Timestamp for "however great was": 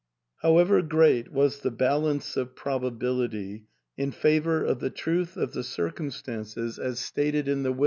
0.41-1.59